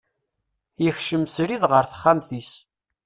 Yekcem 0.83 1.23
srid 1.33 1.63
ɣer 1.71 1.83
texxamt-is. 1.85 2.51